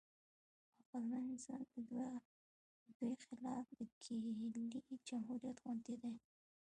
عقلمن 0.79 1.23
انسان 1.31 1.61
د 1.73 1.75
دوی 2.99 3.13
خلاف 3.25 3.65
د 3.77 3.79
کیلې 4.01 4.31
جمهوریت 5.07 5.57
غوندې 5.63 5.95
دی. 6.01 6.13